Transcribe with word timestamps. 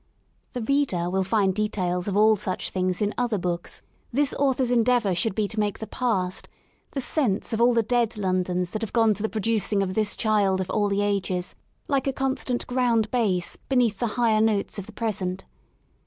The 0.53 0.63
reader 0.63 1.11
will 1.11 1.23
find 1.23 1.53
details 1.53 2.07
of 2.07 2.17
all 2.17 2.35
such 2.35 2.71
things 2.71 3.03
in 3.03 3.13
other 3.19 3.37
books— 3.37 3.83
this 4.11 4.33
author's 4.39 4.71
endeavour 4.71 5.13
should 5.13 5.35
be 5.35 5.47
to 5.49 5.59
make 5.59 5.77
the 5.77 5.85
Past, 5.85 6.47
the 6.93 7.01
sense 7.01 7.53
of 7.53 7.61
all 7.61 7.75
the 7.75 7.83
dead 7.83 8.17
Londons 8.17 8.71
that 8.71 8.81
have 8.81 8.93
gone 8.93 9.13
to 9.13 9.21
the 9.21 9.29
producing 9.29 9.83
of 9.83 9.93
this 9.93 10.15
child 10.15 10.59
of 10.59 10.71
all 10.71 10.87
the 10.87 11.03
ages, 11.03 11.53
like 11.87 12.07
a 12.07 12.13
constant 12.13 12.65
ground 12.65 13.11
bass 13.11 13.57
beneath 13.57 13.99
the 13.99 14.07
higher 14.17 14.41
notes 14.41 14.79
of 14.79 14.87
the 14.87 14.91
Present. 14.91 15.43